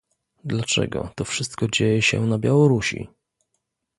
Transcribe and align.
Dlaczego 0.43 1.09
to 1.15 1.25
wszystko 1.25 1.67
dzieje 1.67 2.01
się 2.01 2.25
na 2.25 2.37
Białorusi? 2.37 3.09